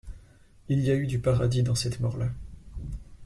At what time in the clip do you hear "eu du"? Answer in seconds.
0.95-1.19